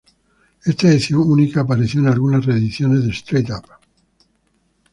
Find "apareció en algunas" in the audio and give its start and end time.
1.61-2.43